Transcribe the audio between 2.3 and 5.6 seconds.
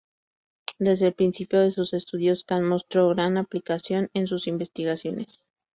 Kant mostró gran aplicación en sus investigaciones.